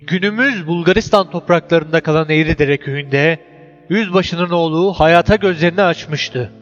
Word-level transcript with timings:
Günümüz 0.00 0.66
Bulgaristan 0.66 1.30
topraklarında 1.30 2.00
kalan 2.00 2.30
Eğridere 2.30 2.76
köyünde 2.76 3.38
yüzbaşının 3.88 4.50
oğlu 4.50 4.92
hayata 4.92 5.36
gözlerini 5.36 5.82
açmıştı. 5.82 6.52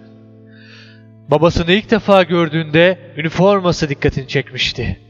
Babasını 1.31 1.73
ilk 1.73 1.91
defa 1.91 2.23
gördüğünde 2.23 2.99
üniforması 3.17 3.89
dikkatini 3.89 4.29
çekmişti. 4.29 5.01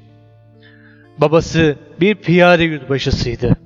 Babası 1.19 1.77
bir 2.01 2.15
piyade 2.15 2.65
yüzbaşısıydı. 2.65 3.57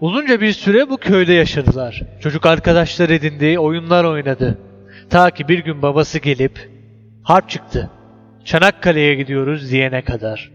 Uzunca 0.00 0.40
bir 0.40 0.52
süre 0.52 0.90
bu 0.90 0.96
köyde 0.96 1.32
yaşadılar. 1.32 2.02
Çocuk 2.20 2.46
arkadaşlar 2.46 3.10
edindi, 3.10 3.58
oyunlar 3.58 4.04
oynadı. 4.04 4.58
Ta 5.10 5.30
ki 5.30 5.48
bir 5.48 5.58
gün 5.58 5.82
babası 5.82 6.18
gelip 6.18 6.70
harp 7.22 7.48
çıktı. 7.48 7.90
Çanakkale'ye 8.44 9.14
gidiyoruz 9.14 9.70
diyene 9.70 10.02
kadar. 10.02 10.50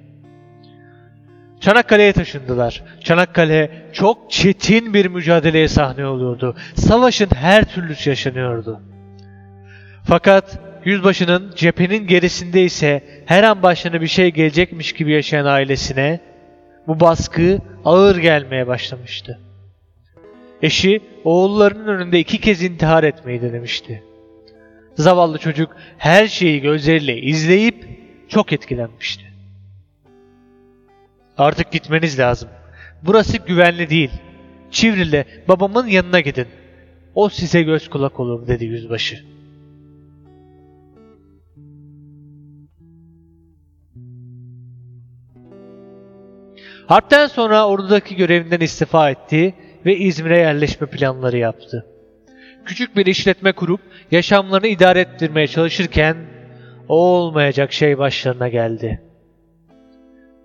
Çanakkale'ye 1.60 2.14
taşındılar. 2.14 2.84
Çanakkale 3.04 3.72
çok 3.94 4.32
çetin 4.32 4.94
bir 4.94 5.06
mücadeleye 5.06 5.68
sahne 5.68 6.06
oluyordu. 6.06 6.56
Savaşın 6.76 7.30
her 7.36 7.64
türlüsü 7.64 8.10
yaşanıyordu. 8.10 8.82
Fakat 10.04 10.60
yüzbaşının 10.86 11.52
cephenin 11.56 12.08
gerisinde 12.08 12.64
ise 12.64 13.04
her 13.26 13.44
an 13.44 13.64
başına 13.64 14.02
bir 14.02 14.08
şey 14.08 14.32
gelecekmiş 14.32 14.94
gibi 14.94 15.12
yaşayan 15.12 15.46
ailesine 15.46 16.20
bu 16.88 17.00
baskı 17.00 17.60
ağır 17.86 18.18
gelmeye 18.18 18.68
başlamıştı. 18.68 19.40
Eşi 20.62 21.02
oğullarının 21.24 21.88
önünde 21.88 22.20
iki 22.20 22.38
kez 22.38 22.64
intihar 22.64 23.04
etmeyi 23.04 23.42
denemişti. 23.42 24.04
Zavallı 24.96 25.38
çocuk 25.38 25.76
her 25.98 26.28
şeyi 26.28 26.62
gözleriyle 26.62 27.22
izleyip 27.22 27.88
çok 28.30 28.54
etkilenmişti. 28.54 29.24
Artık 31.38 31.72
gitmeniz 31.72 32.20
lazım. 32.20 32.50
Burası 33.04 33.38
güvenli 33.38 33.90
değil. 33.90 34.12
Çivril'le 34.72 35.26
babamın 35.48 35.88
yanına 35.88 36.20
gidin. 36.20 36.48
O 37.16 37.30
size 37.30 37.62
göz 37.62 37.90
kulak 37.90 38.20
olur 38.20 38.48
dedi 38.48 38.66
yüzbaşı. 38.66 39.32
Harpten 46.88 47.28
sonra 47.28 47.68
ordudaki 47.68 48.16
görevinden 48.16 48.60
istifa 48.60 49.10
etti 49.10 49.54
ve 49.86 49.98
İzmir'e 49.98 50.38
yerleşme 50.38 50.88
planları 50.88 51.38
yaptı. 51.38 51.91
Küçük 52.66 52.98
bir 52.98 53.06
işletme 53.06 53.52
kurup 53.52 53.82
yaşamlarını 54.12 54.68
idare 54.68 55.00
ettirmeye 55.00 55.48
çalışırken 55.48 56.18
o 56.88 56.96
olmayacak 56.96 57.74
şey 57.74 57.98
başlarına 57.98 58.48
geldi. 58.50 59.02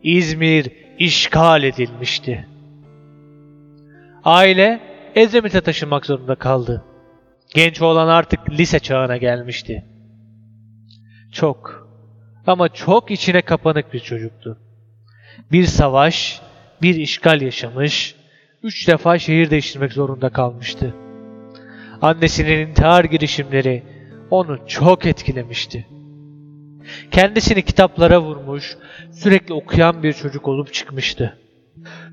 İzmir 0.02 0.70
işgal 0.98 1.62
edilmişti. 1.62 2.46
Aile 4.24 4.80
Edremit'e 5.14 5.60
taşınmak 5.60 6.06
zorunda 6.06 6.34
kaldı. 6.34 6.84
Genç 7.54 7.82
oğlan 7.82 8.08
artık 8.08 8.50
lise 8.50 8.78
çağına 8.78 9.16
gelmişti. 9.16 9.84
Çok 11.32 11.88
ama 12.46 12.68
çok 12.68 13.10
içine 13.10 13.42
kapanık 13.42 13.92
bir 13.92 14.00
çocuktu. 14.00 14.58
Bir 15.52 15.64
savaş, 15.64 16.40
bir 16.82 16.94
işgal 16.94 17.42
yaşamış, 17.42 18.14
üç 18.62 18.88
defa 18.88 19.18
şehir 19.18 19.50
değiştirmek 19.50 19.92
zorunda 19.92 20.28
kalmıştı. 20.28 20.94
Annesinin 22.02 22.66
intihar 22.68 23.04
girişimleri 23.04 23.82
onu 24.30 24.58
çok 24.66 25.06
etkilemişti. 25.06 25.86
Kendisini 27.10 27.62
kitaplara 27.62 28.22
vurmuş, 28.22 28.76
sürekli 29.12 29.54
okuyan 29.54 30.02
bir 30.02 30.12
çocuk 30.12 30.48
olup 30.48 30.72
çıkmıştı. 30.72 31.38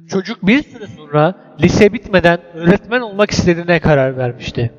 Çocuk 0.09 0.47
bir 0.47 0.63
süre 0.63 0.88
sonra 0.88 1.35
lise 1.61 1.93
bitmeden 1.93 2.39
öğretmen 2.53 3.01
olmak 3.01 3.31
istediğine 3.31 3.79
karar 3.79 4.17
vermişti. 4.17 4.72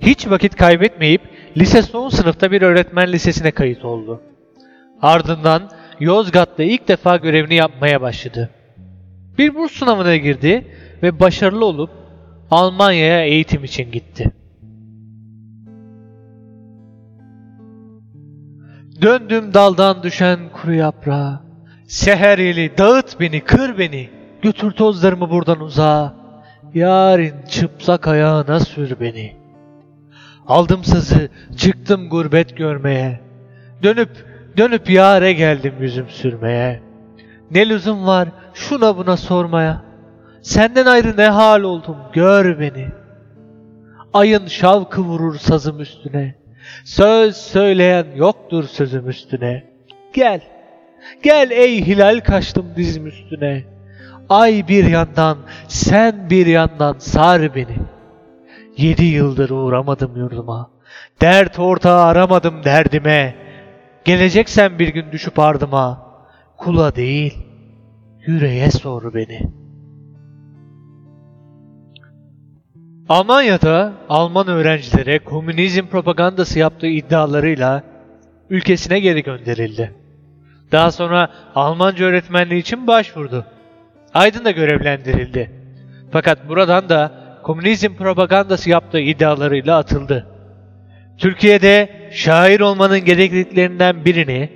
Hiç 0.00 0.28
vakit 0.30 0.56
kaybetmeyip 0.56 1.22
lise 1.56 1.82
son 1.82 2.08
sınıfta 2.08 2.50
bir 2.50 2.62
öğretmen 2.62 3.12
lisesine 3.12 3.50
kayıt 3.50 3.84
oldu. 3.84 4.22
Ardından 5.02 5.70
Yozgat'ta 6.00 6.62
ilk 6.62 6.88
defa 6.88 7.16
görevini 7.16 7.54
yapmaya 7.54 8.00
başladı. 8.00 8.50
Bir 9.38 9.54
burs 9.54 9.72
sınavına 9.72 10.16
girdi 10.16 10.66
ve 11.02 11.20
başarılı 11.20 11.64
olup 11.64 11.90
Almanya'ya 12.50 13.24
eğitim 13.24 13.64
için 13.64 13.92
gitti. 13.92 14.32
Döndüm 19.02 19.54
daldan 19.54 20.02
düşen 20.02 20.38
kuru 20.52 20.74
yaprağa. 20.74 21.42
Seher 21.86 22.38
eli 22.38 22.78
dağıt 22.78 23.20
beni, 23.20 23.40
kır 23.40 23.78
beni. 23.78 24.10
Götür 24.42 24.70
tozlarımı 24.70 25.30
buradan 25.30 25.60
uzağa. 25.60 26.14
Yarın 26.74 27.34
çıplak 27.50 28.08
ayağına 28.08 28.60
sür 28.60 29.00
beni. 29.00 29.36
Aldım 30.46 30.84
sızı, 30.84 31.28
çıktım 31.56 32.08
gurbet 32.08 32.56
görmeye. 32.56 33.20
Dönüp, 33.82 34.10
dönüp 34.56 34.90
yare 34.90 35.32
geldim 35.32 35.74
yüzüm 35.80 36.08
sürmeye. 36.08 36.82
Ne 37.50 37.68
lüzum 37.68 38.06
var 38.06 38.28
şuna 38.54 38.96
buna 38.96 39.16
sormaya. 39.16 39.85
Senden 40.46 40.86
ayrı 40.86 41.16
ne 41.16 41.28
hal 41.28 41.62
oldum 41.62 41.96
gör 42.12 42.60
beni. 42.60 42.88
Ayın 44.12 44.46
şavkı 44.46 45.02
vurur 45.02 45.38
sazım 45.38 45.80
üstüne. 45.80 46.34
Söz 46.84 47.36
söyleyen 47.36 48.06
yoktur 48.16 48.64
sözüm 48.64 49.08
üstüne. 49.08 49.64
Gel, 50.12 50.40
gel 51.22 51.50
ey 51.50 51.86
hilal 51.86 52.20
kaçtım 52.20 52.66
dizim 52.76 53.06
üstüne. 53.06 53.64
Ay 54.28 54.68
bir 54.68 54.84
yandan, 54.84 55.38
sen 55.68 56.30
bir 56.30 56.46
yandan 56.46 56.98
sar 56.98 57.54
beni. 57.54 57.76
Yedi 58.76 59.04
yıldır 59.04 59.50
uğramadım 59.50 60.16
yurduma. 60.16 60.70
Dert 61.20 61.58
ortağı 61.58 62.04
aramadım 62.04 62.64
derdime. 62.64 63.34
Geleceksen 64.04 64.78
bir 64.78 64.88
gün 64.88 65.12
düşüp 65.12 65.38
ardıma. 65.38 66.06
Kula 66.56 66.96
değil, 66.96 67.38
yüreğe 68.26 68.70
sor 68.70 69.14
beni. 69.14 69.65
Almanya'da 73.08 73.92
Alman 74.08 74.48
öğrencilere 74.48 75.18
komünizm 75.18 75.86
propagandası 75.86 76.58
yaptığı 76.58 76.86
iddialarıyla 76.86 77.82
ülkesine 78.50 79.00
geri 79.00 79.22
gönderildi. 79.22 79.92
Daha 80.72 80.92
sonra 80.92 81.30
Almanca 81.54 82.04
öğretmenliği 82.04 82.60
için 82.60 82.86
başvurdu. 82.86 83.46
Aydın'da 84.14 84.50
görevlendirildi. 84.50 85.50
Fakat 86.12 86.48
buradan 86.48 86.88
da 86.88 87.12
komünizm 87.42 87.94
propagandası 87.94 88.70
yaptığı 88.70 89.00
iddialarıyla 89.00 89.78
atıldı. 89.78 90.26
Türkiye'de 91.18 91.88
şair 92.12 92.60
olmanın 92.60 93.00
gerekliliklerinden 93.00 94.04
birini 94.04 94.50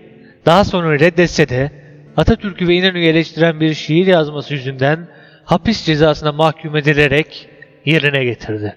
daha 0.47 0.65
sonra 0.65 1.00
reddetse 1.00 1.49
de 1.49 1.71
Atatürk'ü 2.17 2.69
ve 2.69 2.75
İnönü'yü 2.75 3.06
eleştiren 3.06 3.61
bir 3.61 3.75
şiir 3.75 4.06
yazması 4.06 4.55
yüzünden 4.55 5.09
hapis 5.44 5.84
cezasına 5.84 6.32
mahkum 6.32 6.77
edilerek 6.77 7.49
yerine 7.90 8.24
getirdi. 8.24 8.76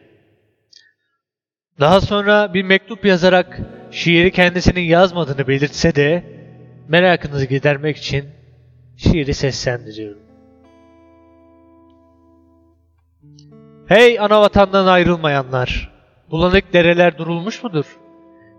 Daha 1.79 2.01
sonra 2.01 2.53
bir 2.53 2.63
mektup 2.63 3.05
yazarak 3.05 3.59
şiiri 3.91 4.31
kendisinin 4.31 4.81
yazmadığını 4.81 5.47
belirtse 5.47 5.95
de 5.95 6.23
merakınızı 6.87 7.45
gidermek 7.45 7.97
için 7.97 8.25
şiiri 8.97 9.33
seslendiriyorum. 9.33 10.23
Hey 13.87 14.19
ana 14.19 14.41
vatandan 14.41 14.87
ayrılmayanlar! 14.87 15.93
Bulanık 16.31 16.73
dereler 16.73 17.17
durulmuş 17.17 17.63
mudur? 17.63 17.97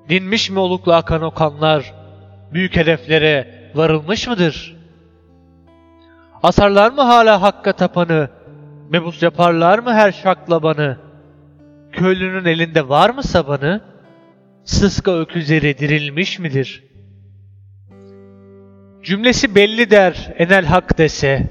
Dinmiş 0.09 0.51
mi 0.51 0.59
oluklu 0.59 0.93
akan 0.95 1.23
o 1.23 1.31
kanlar? 1.31 1.95
Büyük 2.53 2.77
hedeflere 2.77 3.71
varılmış 3.75 4.29
mıdır? 4.29 4.77
Asarlar 6.43 6.91
mı 6.93 7.03
hala 7.03 7.43
hakka 7.43 7.73
tapanı? 7.73 8.31
Mebus 8.91 9.23
yaparlar 9.23 9.79
mı 9.79 9.95
her 9.95 10.13
şaklabanı? 10.13 10.99
Köylünün 11.93 12.45
elinde 12.45 12.89
var 12.89 13.11
mı 13.11 13.23
sabanı? 13.23 13.81
Sıska 14.65 15.21
öküzleri 15.21 15.79
dirilmiş 15.79 16.39
midir? 16.39 16.85
Cümlesi 19.03 19.55
belli 19.55 19.91
der 19.91 20.35
enel 20.39 20.65
hak 20.65 20.99
dese. 20.99 21.51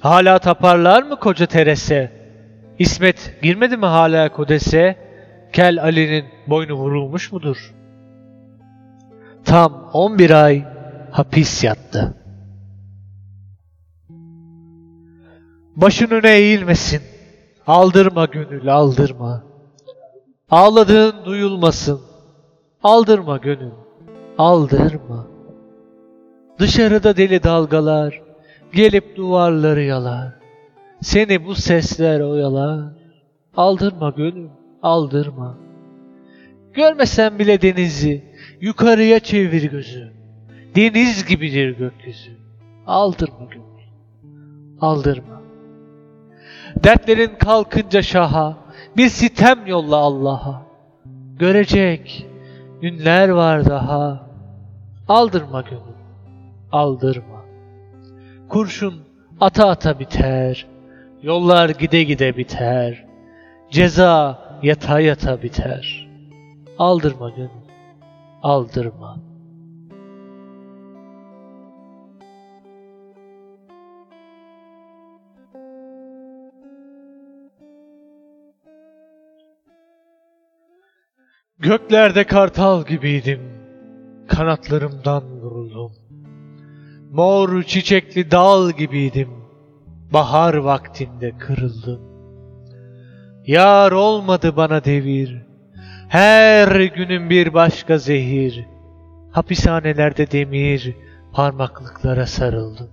Hala 0.00 0.38
taparlar 0.38 1.02
mı 1.02 1.20
koca 1.20 1.46
terese? 1.46 2.12
İsmet 2.78 3.36
girmedi 3.42 3.76
mi 3.76 3.86
hala 3.86 4.32
kodese? 4.32 4.96
Kel 5.52 5.82
Ali'nin 5.82 6.24
boynu 6.46 6.72
vurulmuş 6.72 7.32
mudur? 7.32 7.74
Tam 9.44 9.90
11 9.92 10.30
ay 10.30 10.64
hapis 11.10 11.64
yattı. 11.64 12.23
Başın 15.76 16.10
öne 16.10 16.30
eğilmesin. 16.36 17.02
Aldırma 17.66 18.24
gönül 18.24 18.74
aldırma. 18.74 19.44
Ağladığın 20.50 21.24
duyulmasın. 21.24 22.00
Aldırma 22.82 23.36
gönül. 23.36 23.72
aldırma. 24.38 25.26
Dışarıda 26.58 27.16
deli 27.16 27.42
dalgalar 27.42 28.22
gelip 28.72 29.16
duvarları 29.16 29.82
yalar. 29.82 30.32
Seni 31.02 31.46
bu 31.46 31.54
sesler 31.54 32.20
oyalar. 32.20 32.84
Aldırma 33.56 34.10
gönül, 34.10 34.48
aldırma. 34.82 35.58
Görmesen 36.72 37.38
bile 37.38 37.62
denizi, 37.62 38.24
yukarıya 38.60 39.20
çevir 39.20 39.70
gözü. 39.70 40.12
Deniz 40.76 41.26
gibidir 41.26 41.78
gökyüzü. 41.78 42.30
Aldırma 42.86 43.44
gönül, 43.44 43.88
aldırma. 44.80 45.43
Dertlerin 46.76 47.34
kalkınca 47.38 48.02
şaha, 48.02 48.56
bir 48.96 49.08
sitem 49.08 49.66
yolla 49.66 49.96
Allah'a. 49.96 50.62
Görecek 51.38 52.26
günler 52.80 53.28
var 53.28 53.64
daha. 53.64 54.26
Aldırma 55.08 55.60
gönül, 55.60 55.94
aldırma. 56.72 57.44
Kurşun 58.48 58.94
ata 59.40 59.68
ata 59.68 59.98
biter, 59.98 60.66
yollar 61.22 61.68
gide 61.68 62.02
gide 62.02 62.36
biter. 62.36 63.04
Ceza 63.70 64.38
yata 64.62 65.00
yata 65.00 65.42
biter. 65.42 66.08
Aldırma 66.78 67.30
gönül, 67.30 67.50
aldırma. 68.42 69.16
Göklerde 81.64 82.24
kartal 82.24 82.84
gibiydim, 82.84 83.40
kanatlarımdan 84.28 85.22
vuruldum. 85.40 85.92
Mor 87.10 87.62
çiçekli 87.62 88.30
dal 88.30 88.70
gibiydim, 88.70 89.28
bahar 90.12 90.54
vaktinde 90.54 91.38
kırıldım. 91.38 92.00
Yar 93.46 93.92
olmadı 93.92 94.56
bana 94.56 94.84
devir, 94.84 95.42
her 96.08 96.80
günün 96.80 97.30
bir 97.30 97.54
başka 97.54 97.98
zehir. 97.98 98.66
Hapishanelerde 99.30 100.30
demir, 100.30 100.96
parmaklıklara 101.32 102.26
sarıldım. 102.26 102.90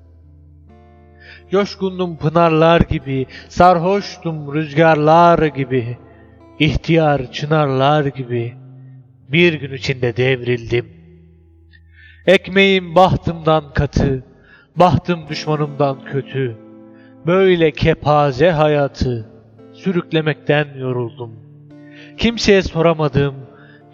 Coşkundum 1.52 2.18
pınarlar 2.18 2.82
gibi, 2.82 3.28
sarhoştum 3.50 4.54
rüzgarlar 4.54 5.46
gibi, 5.46 5.98
ihtiyar 6.60 7.32
çınarlar 7.32 8.06
gibi, 8.06 8.61
bir 9.32 9.54
gün 9.54 9.74
içinde 9.74 10.18
devrildim. 10.18 10.86
Ekmeğim 12.26 12.96
bahtımdan 12.96 13.74
katı, 13.74 14.24
bahtım 14.76 15.30
düşmanımdan 15.30 16.06
kötü. 16.06 16.58
Böyle 17.26 17.72
kepaze 17.72 18.52
hayatı 18.52 19.30
sürüklemekten 19.74 20.68
yoruldum. 20.78 21.40
Kimseye 22.18 22.62
soramadım, 22.62 23.36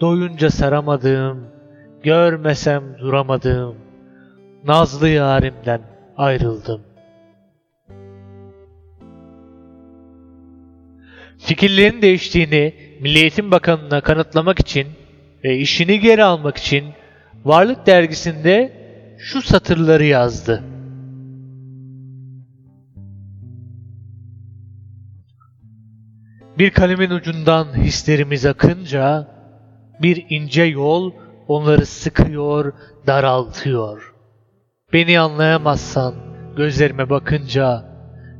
doyunca 0.01 0.49
saramadım, 0.49 1.47
görmesem 2.03 2.83
duramadım. 2.99 3.75
Nazlı 4.65 5.09
yarimden 5.09 5.81
ayrıldım. 6.17 6.81
Fikirlerin 11.39 12.01
değiştiğini 12.01 12.73
Milli 13.01 13.19
Eğitim 13.19 13.51
Bakanı'na 13.51 14.01
kanıtlamak 14.01 14.59
için 14.59 14.87
ve 15.47 15.57
işini 15.57 15.99
geri 15.99 16.23
almak 16.23 16.57
için 16.57 16.93
Varlık 17.45 17.85
dergisinde 17.85 18.71
şu 19.17 19.41
satırları 19.41 20.05
yazdı. 20.05 20.63
Bir 26.57 26.69
kalemin 26.69 27.09
ucundan 27.09 27.77
hislerimiz 27.77 28.45
akınca 28.45 29.27
bir 30.01 30.25
ince 30.29 30.63
yol 30.63 31.11
onları 31.47 31.85
sıkıyor, 31.85 32.73
daraltıyor. 33.07 34.13
Beni 34.93 35.19
anlayamazsan 35.19 36.15
gözlerime 36.57 37.09
bakınca 37.09 37.85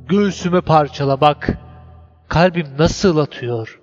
göğsümü 0.09 0.61
parçala 0.61 1.21
bak. 1.21 1.57
Kalbim 2.27 2.67
nasıl 2.77 3.17
atıyor. 3.17 3.79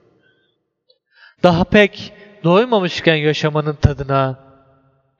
Daha 1.42 1.64
pek 1.64 2.12
doymamışken 2.44 3.14
yaşamanın 3.14 3.74
tadına 3.74 4.38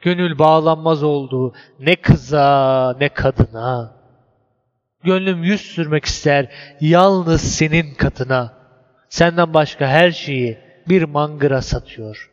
gönül 0.01 0.39
bağlanmaz 0.39 1.03
oldu 1.03 1.55
ne 1.81 1.97
kıza 1.97 2.97
ne 3.01 3.09
kadına. 3.09 3.95
Gönlüm 5.05 5.45
yüz 5.45 5.61
sürmek 5.61 6.05
ister 6.05 6.47
yalnız 6.81 7.55
senin 7.55 7.95
katına. 7.95 8.55
Senden 9.09 9.55
başka 9.55 9.87
her 9.87 10.11
şeyi 10.11 10.59
bir 10.89 11.03
mangıra 11.03 11.63
satıyor. 11.63 12.31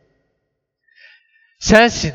Sensin, 1.58 2.12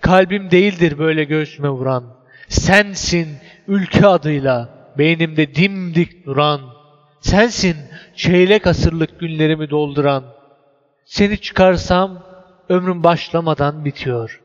kalbim 0.00 0.50
değildir 0.50 0.98
böyle 0.98 1.24
göğsüme 1.24 1.68
vuran. 1.68 2.16
Sensin 2.48 3.28
ülke 3.68 4.06
adıyla 4.06 4.68
beynimde 4.98 5.54
dimdik 5.54 6.26
duran. 6.26 6.60
Sensin 7.20 7.76
çeyrek 8.16 8.66
asırlık 8.66 9.20
günlerimi 9.20 9.70
dolduran. 9.70 10.39
Seni 11.10 11.38
çıkarsam 11.38 12.22
ömrüm 12.68 13.04
başlamadan 13.04 13.84
bitiyor. 13.84 14.42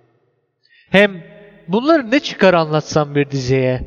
Hem 0.89 1.23
bunları 1.67 2.11
ne 2.11 2.19
çıkar 2.19 2.53
anlatsam 2.53 3.15
bir 3.15 3.29
dizeye. 3.31 3.81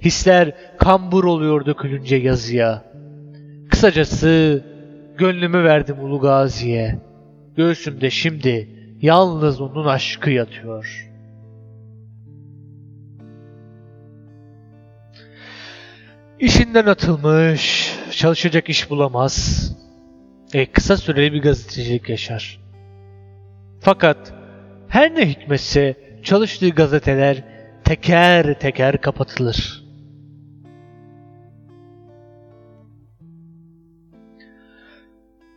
Hisler 0.00 0.54
kambur 0.78 1.24
oluyor 1.24 1.66
dökülünce 1.66 2.16
yazıya. 2.16 2.84
Kısacası 3.70 4.64
gönlümü 5.18 5.64
verdim 5.64 6.00
Ulu 6.00 6.20
Gazi'ye. 6.20 6.98
Göğsümde 7.56 8.10
şimdi 8.10 8.68
yalnız 9.00 9.60
onun 9.60 9.86
aşkı 9.86 10.30
yatıyor. 10.30 11.08
İşinden 16.40 16.86
atılmış, 16.86 17.92
çalışacak 18.10 18.68
iş 18.68 18.90
bulamaz. 18.90 19.68
E, 20.52 20.66
kısa 20.66 20.96
süreli 20.96 21.32
bir 21.32 21.42
gazetecilik 21.42 22.08
yaşar. 22.08 22.60
Fakat 23.80 24.32
her 24.88 25.14
ne 25.14 25.28
hikmetse 25.28 25.96
çalıştığı 26.22 26.70
gazeteler 26.70 27.44
teker 27.84 28.58
teker 28.58 29.00
kapatılır. 29.00 29.82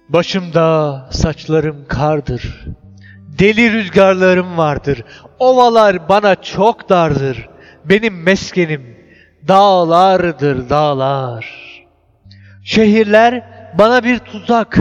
Başımda 0.09 1.09
saçlarım 1.11 1.85
kardır. 1.87 2.65
Deli 3.39 3.73
rüzgarlarım 3.73 4.57
vardır. 4.57 5.03
Ovalar 5.39 6.09
bana 6.09 6.35
çok 6.35 6.89
dardır. 6.89 7.49
Benim 7.85 8.23
meskenim 8.23 8.97
dağlardır 9.47 10.69
dağlar. 10.69 11.65
Şehirler 12.63 13.54
bana 13.77 14.03
bir 14.03 14.19
tuzak. 14.19 14.77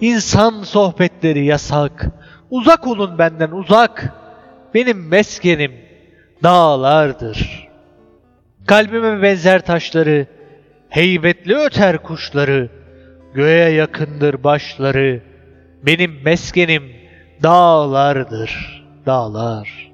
İnsan 0.00 0.62
sohbetleri 0.62 1.44
yasak. 1.44 2.06
Uzak 2.50 2.86
olun 2.86 3.18
benden 3.18 3.50
uzak. 3.50 4.12
Benim 4.74 5.08
meskenim 5.08 5.72
dağlardır. 6.42 7.68
Kalbime 8.66 9.22
benzer 9.22 9.66
taşları, 9.66 10.26
heybetli 10.88 11.56
öter 11.56 11.98
kuşları, 11.98 12.68
göğe 13.34 13.70
yakındır 13.70 14.44
başları. 14.44 15.22
Benim 15.82 16.22
meskenim 16.24 16.82
dağlardır, 17.42 18.82
dağlar. 19.06 19.92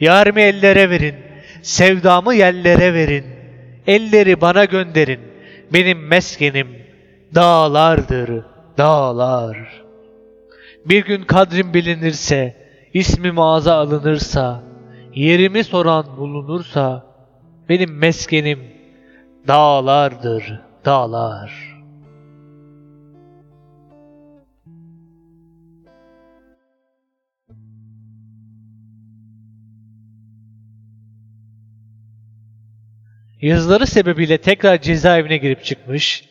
Yarımı 0.00 0.40
ellere 0.40 0.90
verin, 0.90 1.14
sevdamı 1.62 2.34
yerlere 2.34 2.94
verin. 2.94 3.24
Elleri 3.86 4.40
bana 4.40 4.64
gönderin, 4.64 5.20
benim 5.72 6.06
meskenim 6.06 6.85
dağlardır, 7.36 8.44
dağlar. 8.78 9.84
Bir 10.86 11.04
gün 11.04 11.24
kadrim 11.24 11.74
bilinirse, 11.74 12.56
ismim 12.94 13.38
ağza 13.38 13.74
alınırsa, 13.74 14.62
yerimi 15.14 15.64
soran 15.64 16.16
bulunursa, 16.16 17.06
benim 17.68 17.98
meskenim 17.98 18.60
dağlardır, 19.48 20.60
dağlar. 20.84 21.76
Yazıları 33.40 33.86
sebebiyle 33.86 34.38
tekrar 34.38 34.80
cezaevine 34.80 35.36
girip 35.36 35.64
çıkmış, 35.64 36.25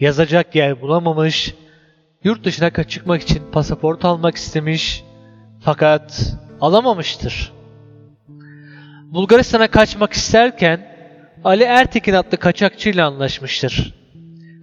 yazacak 0.00 0.54
yer 0.54 0.80
bulamamış, 0.80 1.54
yurt 2.24 2.44
dışına 2.44 2.70
çıkmak 2.70 3.22
için 3.22 3.42
pasaport 3.52 4.04
almak 4.04 4.36
istemiş 4.36 5.04
fakat 5.60 6.34
alamamıştır. 6.60 7.52
Bulgaristan'a 9.04 9.68
kaçmak 9.68 10.12
isterken 10.12 10.94
Ali 11.44 11.62
Ertekin 11.62 12.14
adlı 12.14 12.36
kaçakçıyla 12.36 13.06
anlaşmıştır. 13.06 13.94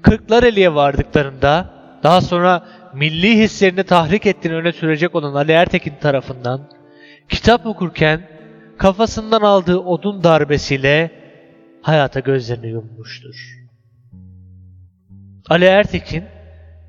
Kırklareli'ye 0.01 0.75
vardıklarında 0.75 1.73
daha 2.03 2.21
sonra 2.21 2.67
milli 2.93 3.37
hislerini 3.37 3.83
tahrik 3.83 4.25
ettiğini 4.25 4.55
öne 4.55 4.71
sürecek 4.71 5.15
olan 5.15 5.33
Ali 5.35 5.51
Ertekin 5.51 5.95
tarafından 6.01 6.69
kitap 7.29 7.65
okurken 7.65 8.27
kafasından 8.77 9.41
aldığı 9.41 9.79
odun 9.79 10.23
darbesiyle 10.23 11.11
hayata 11.81 12.19
gözlerini 12.19 12.67
yummuştur. 12.67 13.60
Ali 15.49 15.65
Ertekin 15.65 16.23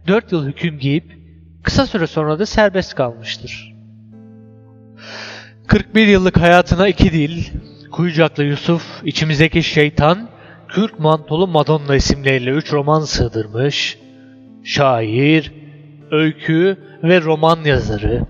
4 0.06 0.32
yıl 0.32 0.46
hüküm 0.46 0.78
giyip 0.78 1.18
kısa 1.62 1.86
süre 1.86 2.06
sonra 2.06 2.38
da 2.38 2.46
serbest 2.46 2.94
kalmıştır. 2.94 3.74
41 5.66 6.06
yıllık 6.06 6.40
hayatına 6.40 6.88
iki 6.88 7.12
dil, 7.12 7.44
Kuyucaklı 7.92 8.44
Yusuf, 8.44 8.82
içimizdeki 9.04 9.62
şeytan, 9.62 10.28
Kürk 10.68 10.98
Mantolu 10.98 11.46
Madonna 11.46 11.96
isimleriyle 11.96 12.50
3 12.50 12.72
roman 12.72 13.00
sığdırmış, 13.00 13.98
şair, 14.64 15.52
öykü 16.10 16.76
ve 17.02 17.20
roman 17.20 17.64
yazarı, 17.64 18.26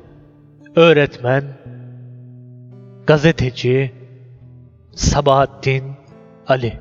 öğretmen, 0.77 1.45
gazeteci, 3.07 3.93
Sabahattin 4.95 5.85
Ali. 6.47 6.81